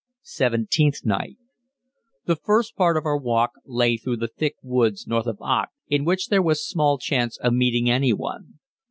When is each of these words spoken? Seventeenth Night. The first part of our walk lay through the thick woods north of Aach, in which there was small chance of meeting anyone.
Seventeenth 0.23 1.05
Night. 1.05 1.37
The 2.25 2.35
first 2.35 2.75
part 2.75 2.97
of 2.97 3.05
our 3.05 3.19
walk 3.19 3.51
lay 3.67 3.97
through 3.97 4.17
the 4.17 4.27
thick 4.27 4.55
woods 4.63 5.05
north 5.05 5.27
of 5.27 5.37
Aach, 5.37 5.67
in 5.89 6.05
which 6.05 6.29
there 6.29 6.41
was 6.41 6.67
small 6.67 6.97
chance 6.97 7.37
of 7.37 7.53
meeting 7.53 7.87
anyone. 7.87 8.57